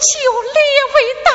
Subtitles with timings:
[0.00, 0.60] 就列
[0.94, 1.30] 位大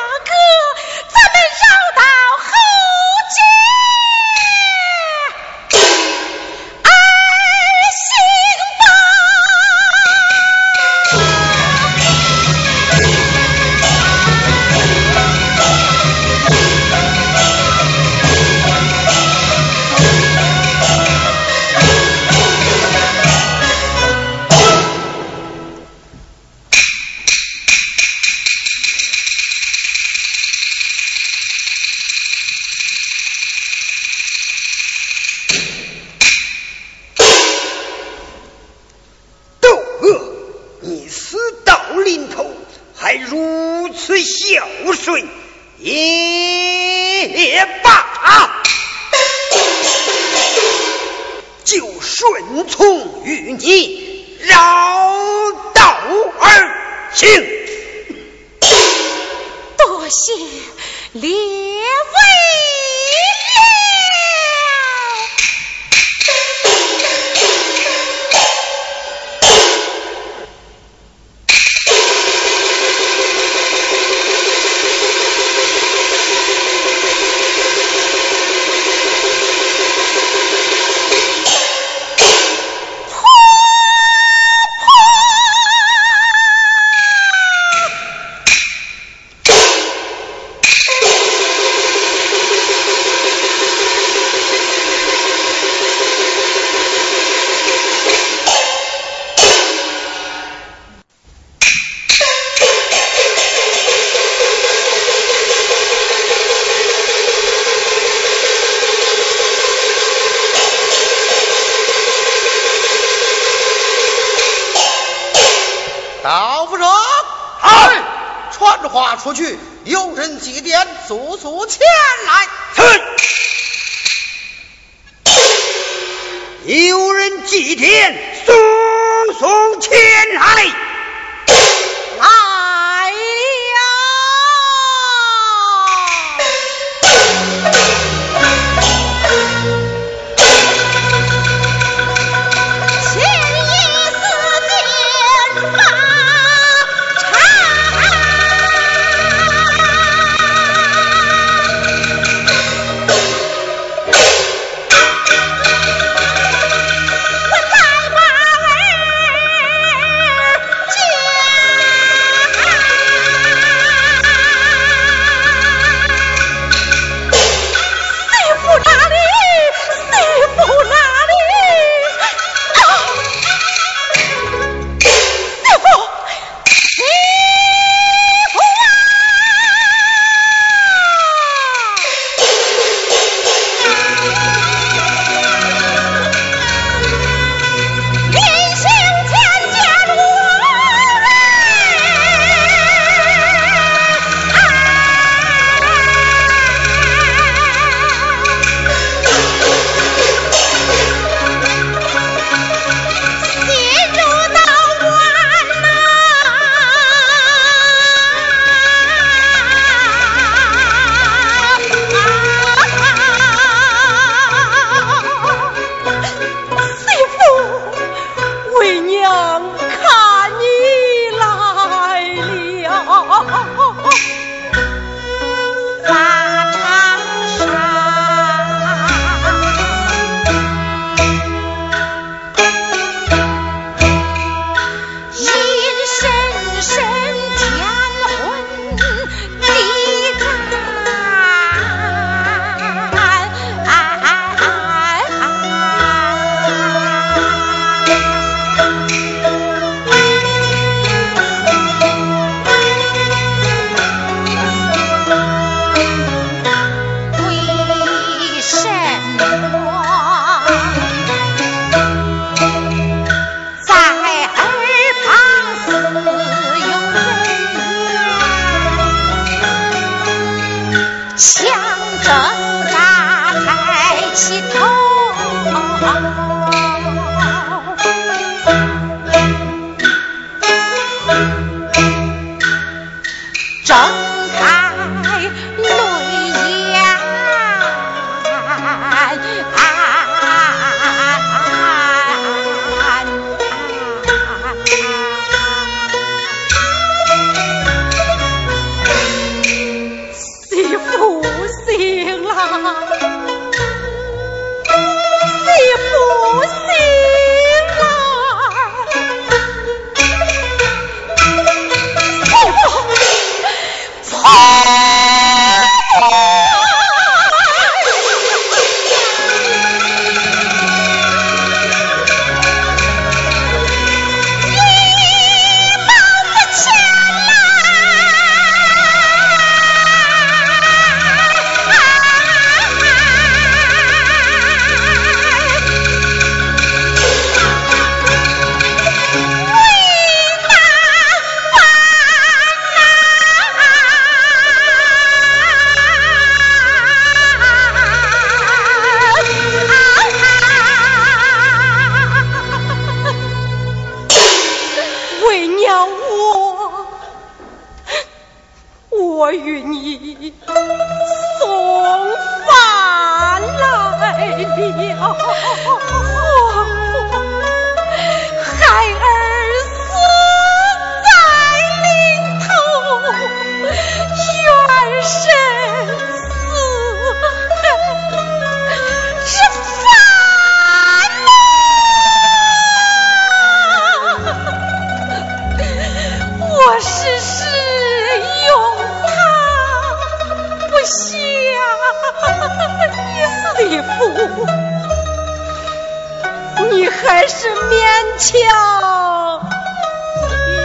[396.90, 398.00] 你还是勉
[398.38, 398.50] 强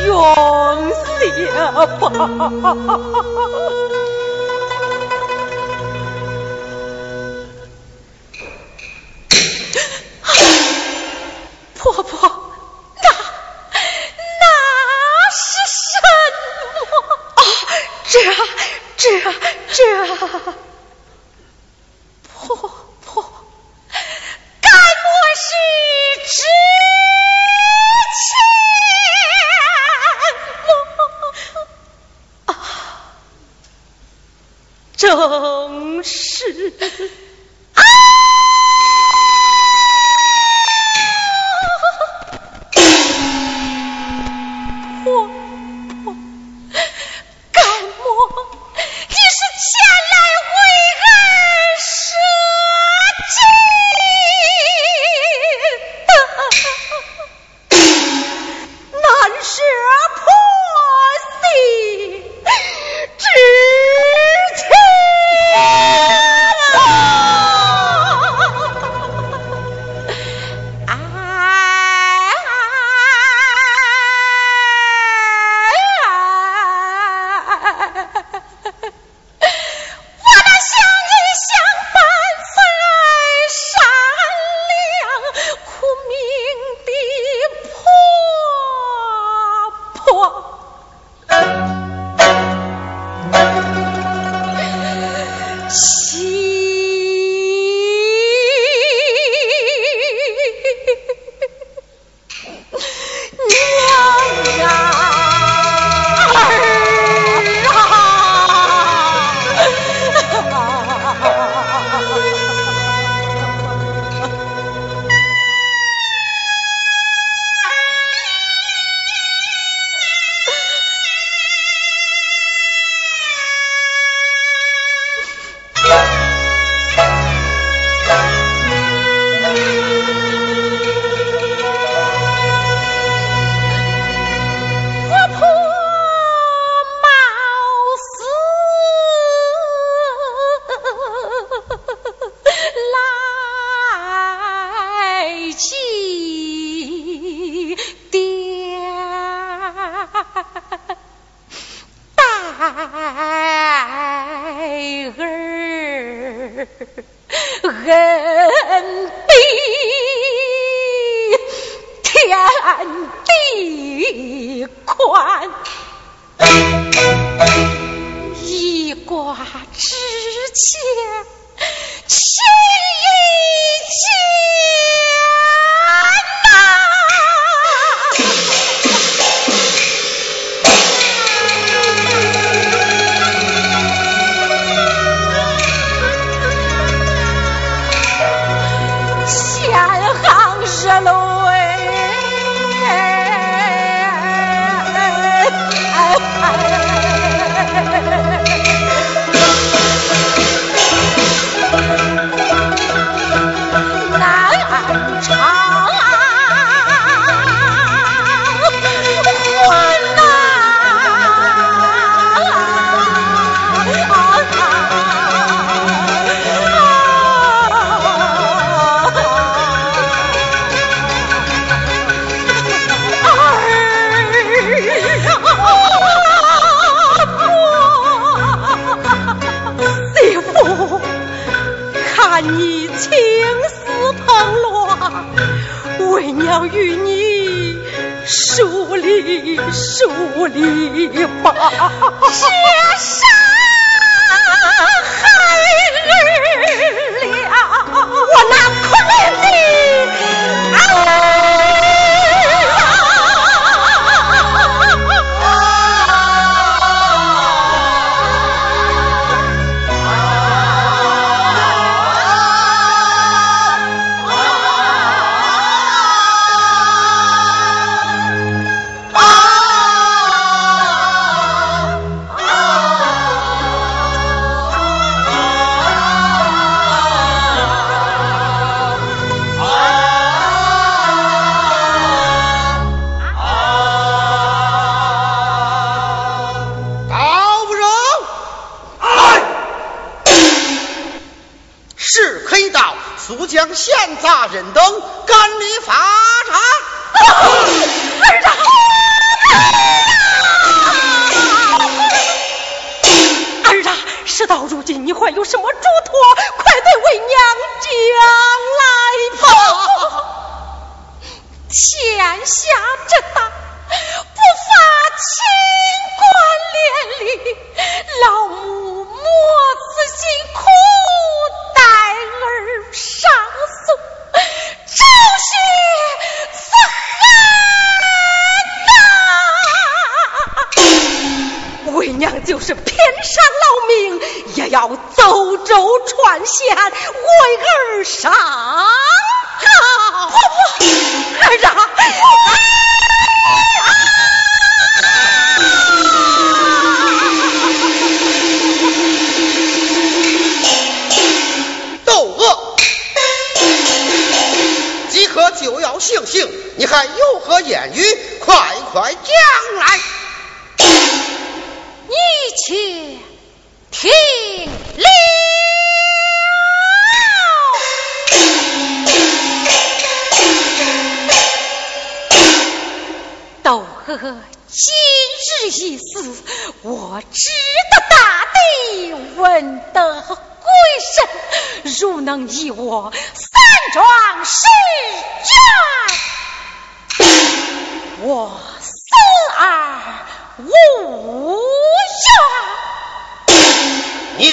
[0.08, 1.52] 用些
[2.00, 2.12] 吧。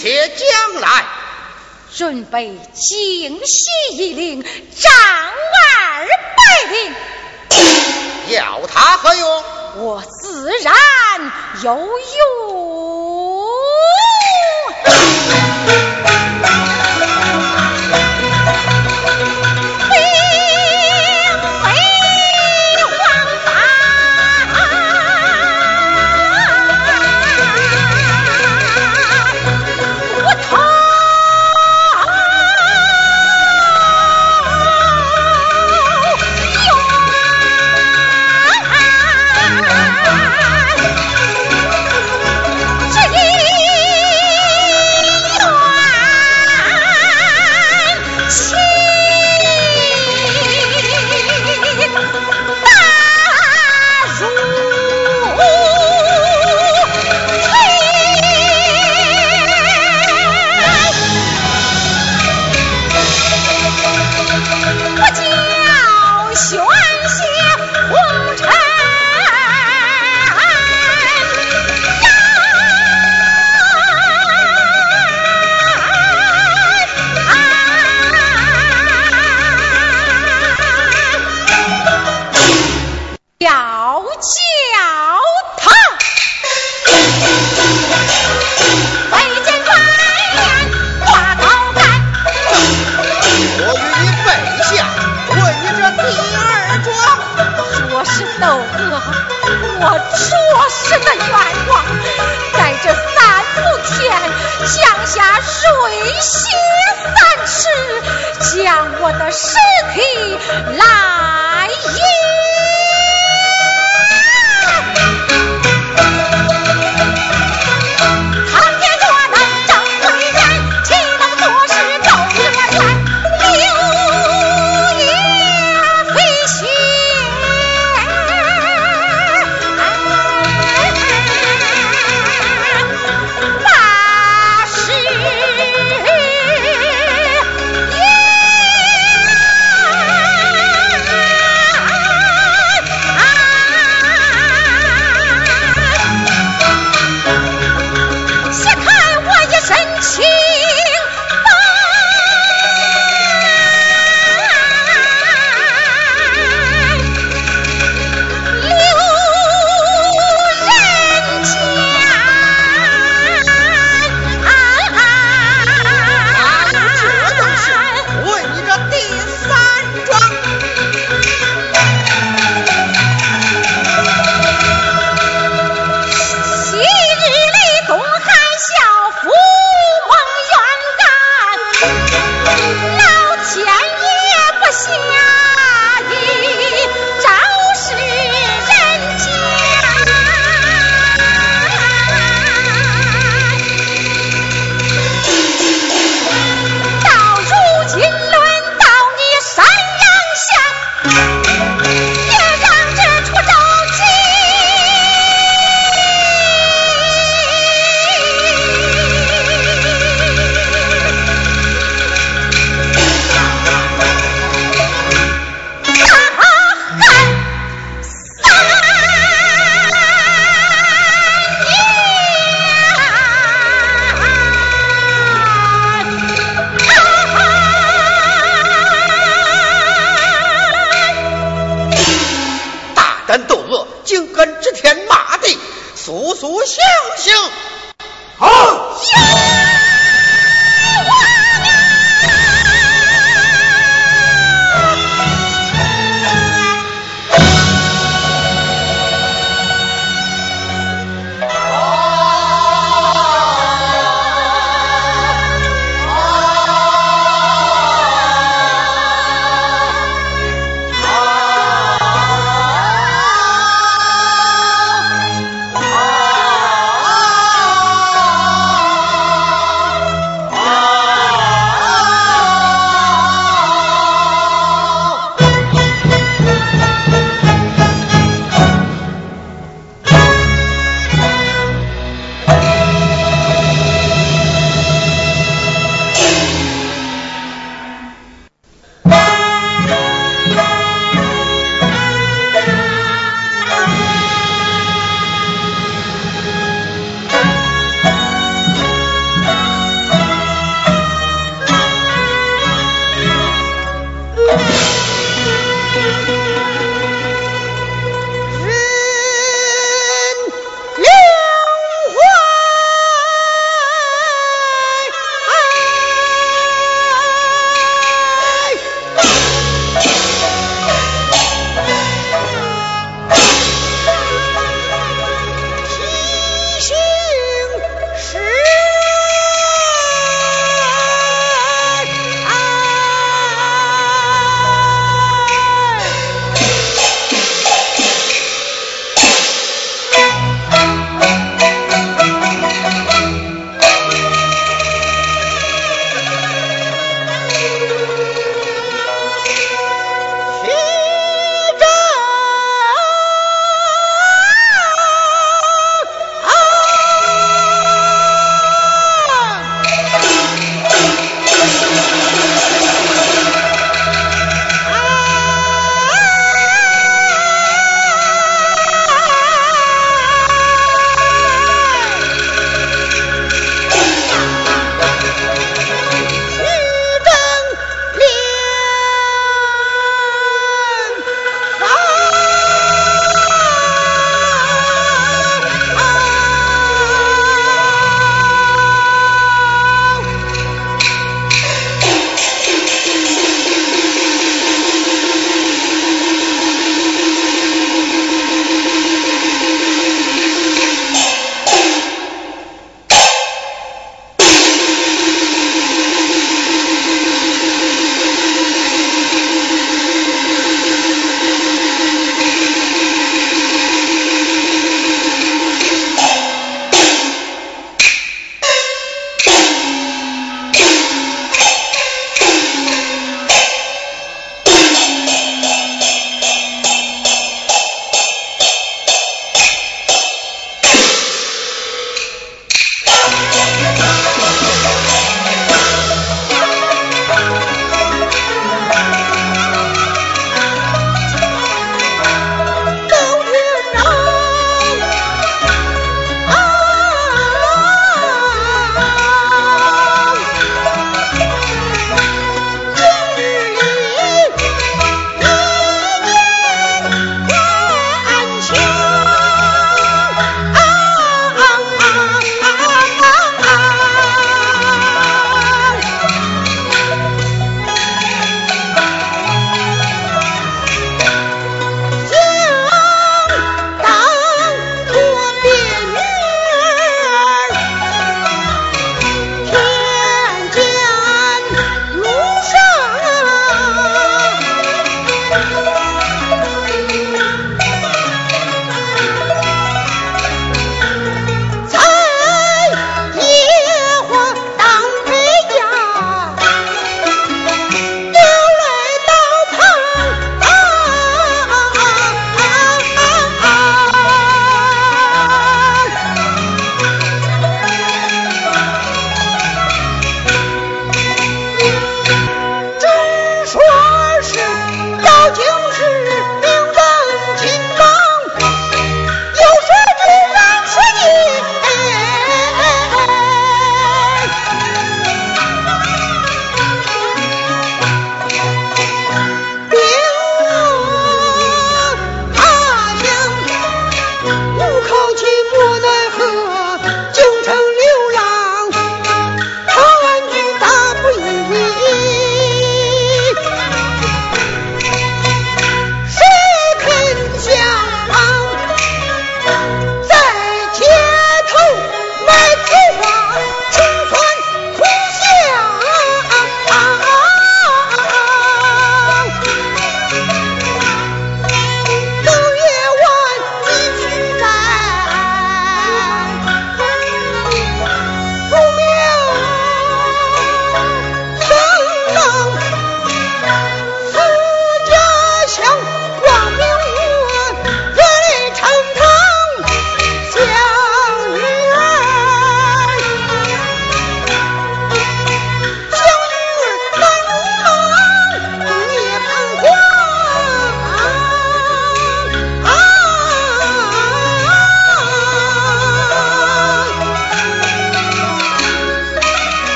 [0.00, 1.04] 且将来，
[1.94, 6.94] 准备惊喜一领，张二百领。
[8.30, 9.44] 要他何用？
[9.76, 10.72] 我自然
[11.62, 11.86] 有
[12.46, 12.59] 用。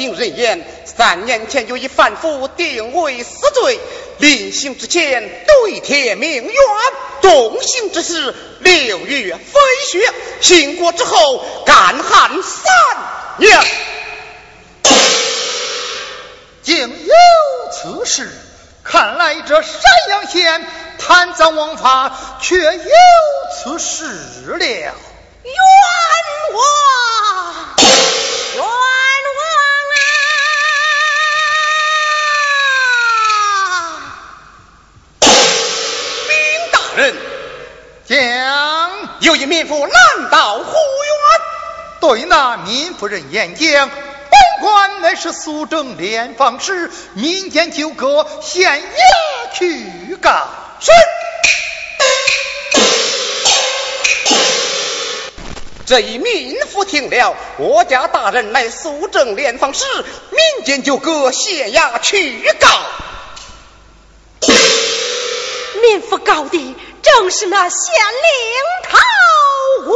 [0.00, 3.78] 听人言，三年前有一犯夫定为死罪，
[4.16, 6.54] 临刑之前对天鸣冤，
[7.20, 9.60] 动刑之时六月飞
[9.92, 10.00] 雪，
[10.40, 12.72] 行过之后干旱三
[13.36, 13.60] 年，
[16.62, 17.14] 竟有
[17.70, 18.30] 此事！
[18.82, 20.66] 看来这山阳县
[20.98, 22.72] 贪赃枉法，却有
[23.54, 24.06] 此事
[24.46, 24.94] 了，冤
[26.54, 27.79] 枉！
[36.96, 37.14] 人，
[38.06, 38.18] 将
[39.20, 41.40] 有一民妇拦道呼冤，
[42.00, 43.88] 对那民妇人言讲。
[43.88, 50.48] 本官乃是苏正连房时民间纠葛，县衙去告
[50.80, 50.94] 身。
[55.86, 59.84] 这一民妇听了，我家大人乃苏正连房时
[60.30, 62.68] 民间纠葛，县衙去告。
[65.90, 68.96] 民夫告的正是那县令头
[69.86, 69.92] 胡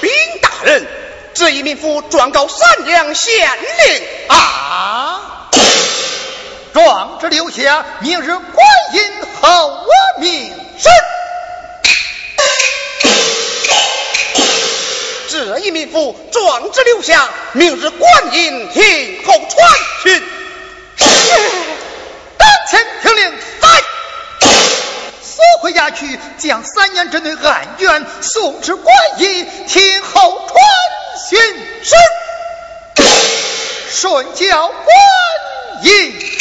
[0.00, 0.10] 禀
[0.40, 0.86] 大人
[1.34, 5.50] 这一民夫状告三娘县令啊。
[6.72, 9.02] 壮志留下明日观音
[9.40, 9.88] 好我
[10.20, 10.92] 名声
[15.28, 19.50] 这一民夫壮志留下明日观音听候传
[20.04, 20.22] 讯。
[22.42, 23.30] 当前听令，
[23.60, 23.68] 在
[25.22, 28.84] 速回家去，将三年之内案卷送至官
[29.18, 30.56] 驿，听候传
[31.30, 31.38] 讯。
[31.84, 31.94] 是
[33.92, 34.86] 顺教官
[35.84, 36.32] 驿。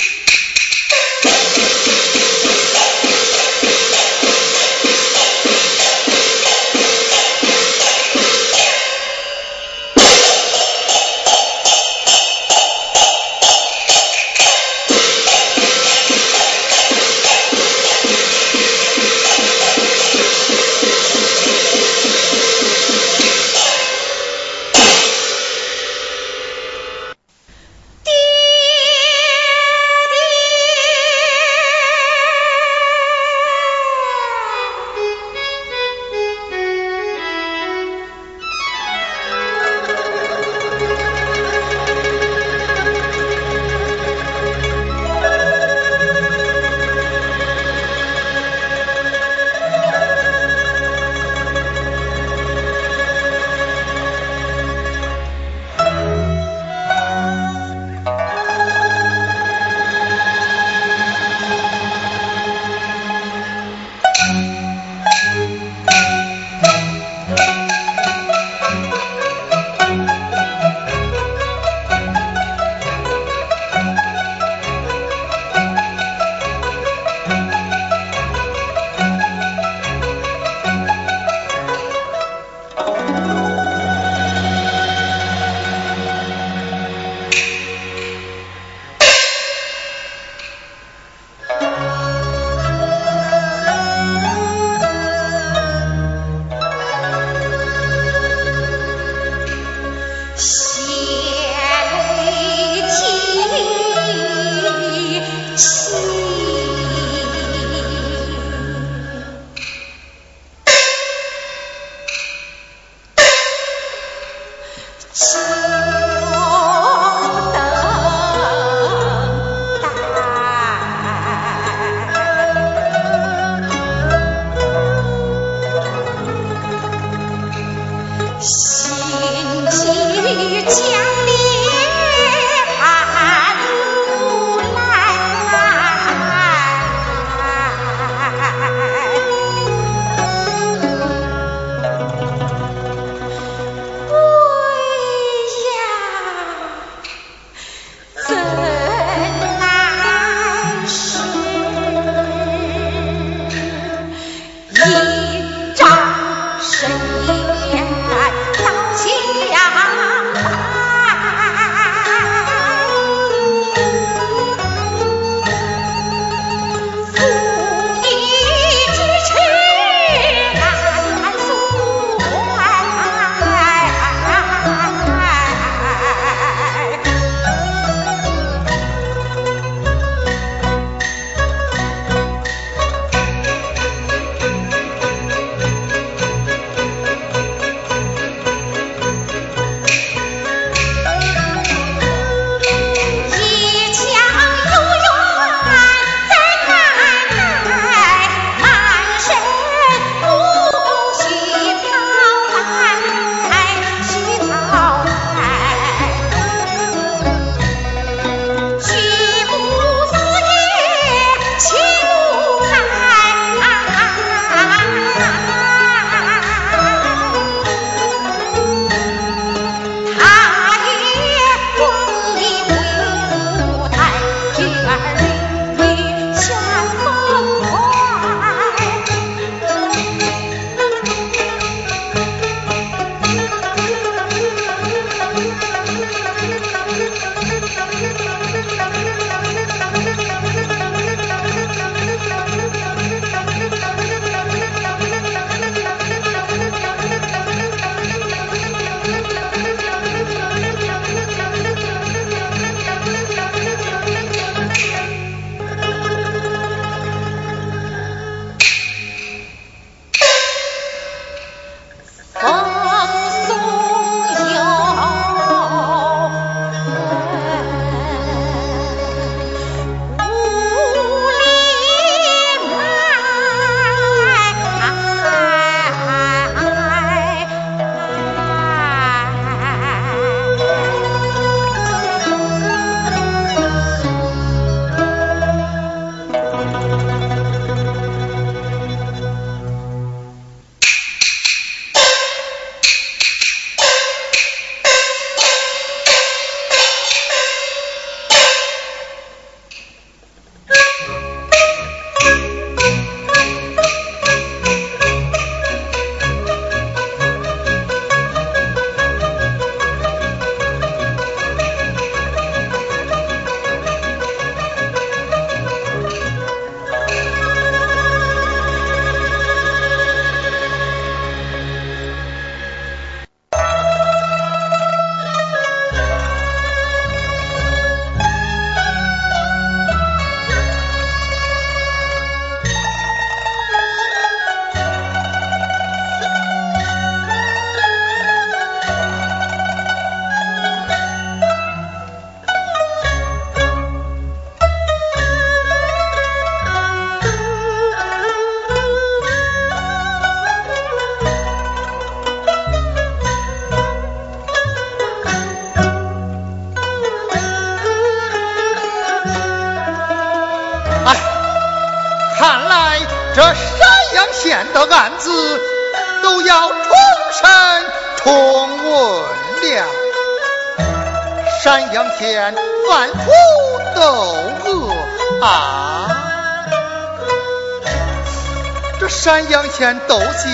[379.42, 380.52] 这山阳县斗姓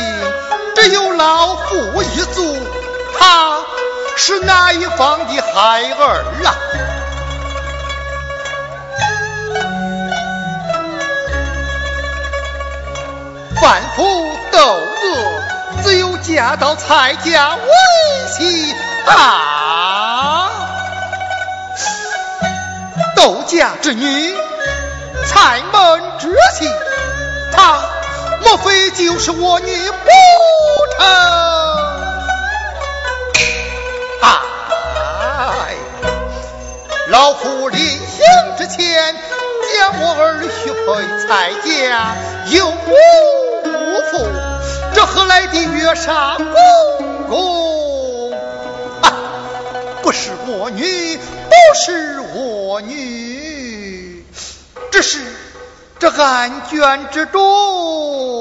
[0.76, 2.58] 只有老妇一族，
[3.20, 3.60] 他
[4.16, 6.56] 是哪一方的孩儿啊？
[13.60, 17.62] 反腐斗恶，只有嫁到蔡家为
[18.32, 18.74] 妻
[19.06, 20.50] 啊！
[23.18, 24.34] 窦家之女，
[25.26, 26.70] 蔡门之妻，
[28.48, 30.10] 莫非就是我女不
[30.96, 31.06] 成？
[34.22, 35.76] 哎，
[37.10, 38.08] 老夫临行
[38.58, 39.14] 之前，
[39.74, 40.78] 将我儿许配
[41.28, 42.16] 蔡家，
[42.56, 42.72] 有无？
[44.12, 44.26] 父，
[44.94, 46.46] 这何来的月杀公
[47.28, 48.32] 公？
[49.02, 49.12] 啊，
[50.02, 54.26] 不是我女，不是我女，
[54.90, 55.20] 只是
[56.00, 58.37] 这案卷之中。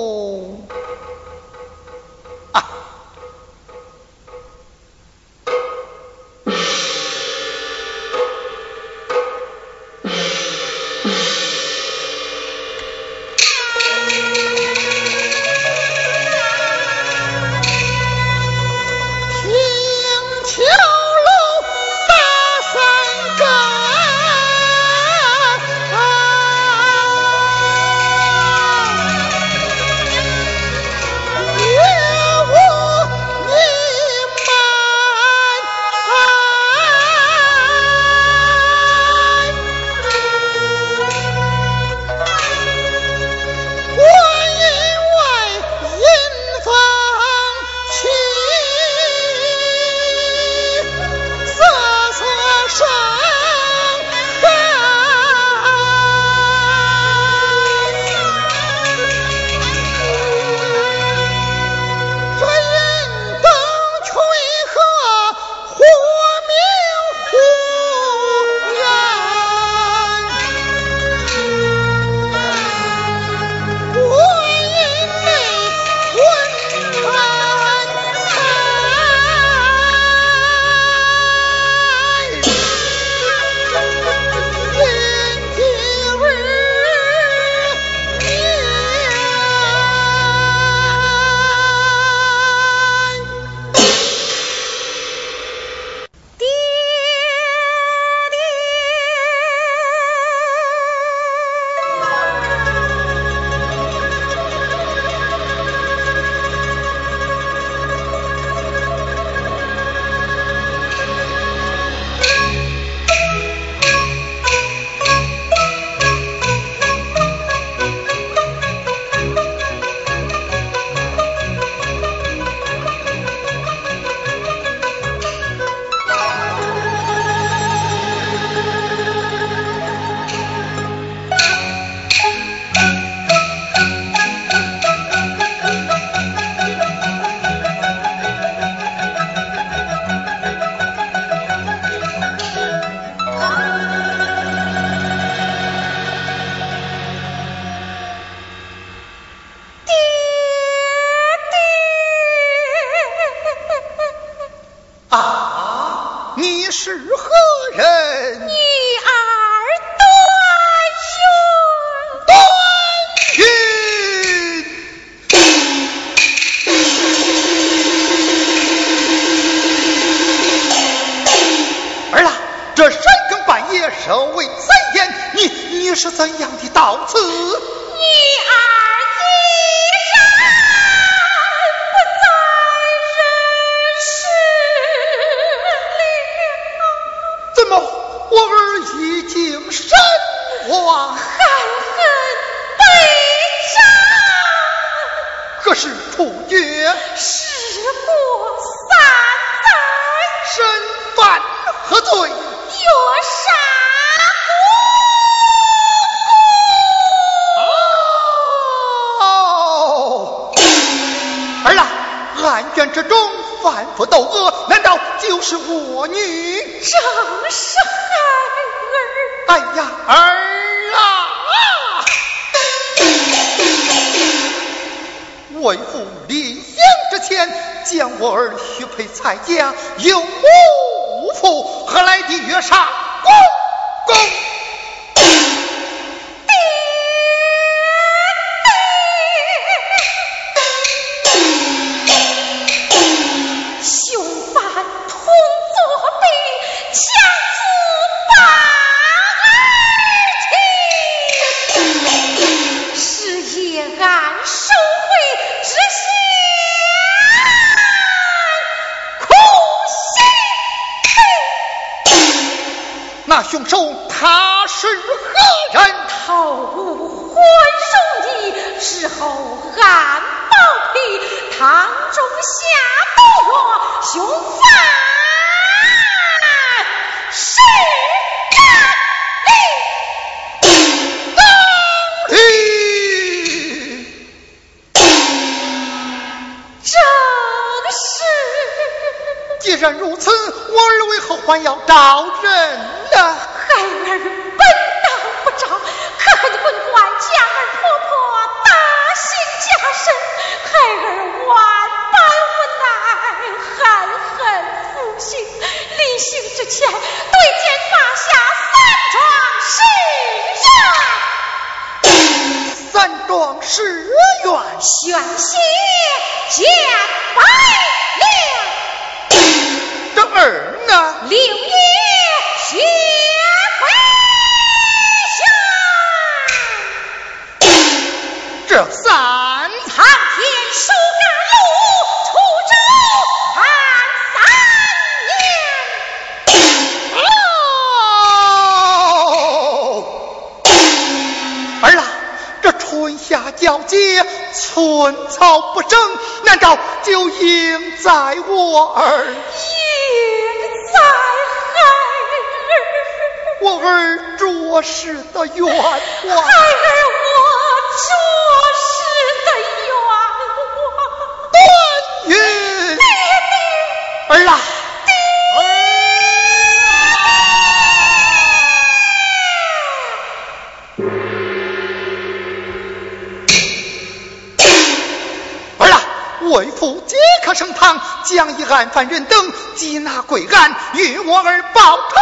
[376.50, 382.16] 为父即刻升堂将一案犯人等缉拿归案与我儿报仇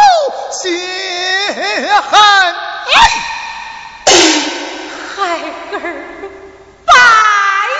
[0.51, 0.69] 雪
[2.09, 2.21] 恨
[5.15, 5.21] 孩
[5.71, 5.79] 儿
[6.85, 6.91] 拜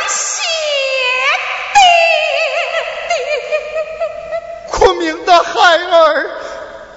[0.10, 0.42] 谢
[1.74, 1.80] 爹
[3.28, 3.52] 爹
[4.72, 6.30] 昆明的孩儿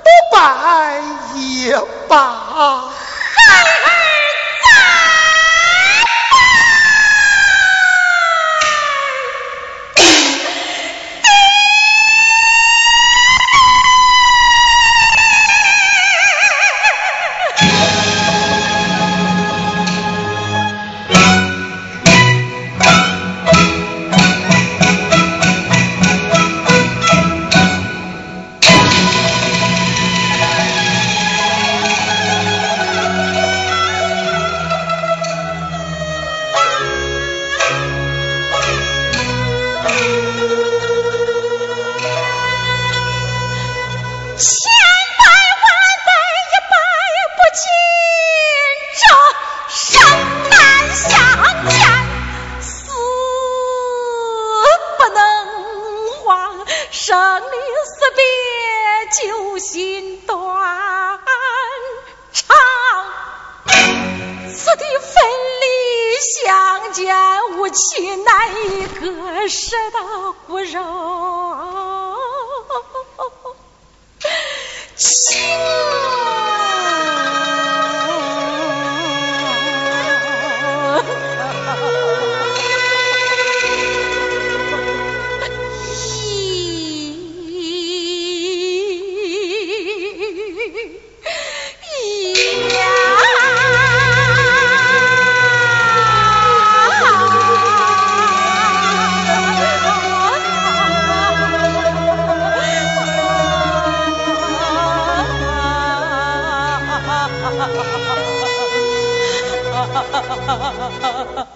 [0.03, 1.03] 不拜
[1.35, 1.79] 也
[2.09, 3.08] 罢。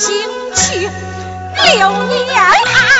[0.00, 0.10] 行
[0.54, 0.88] 去
[1.76, 2.99] 六年。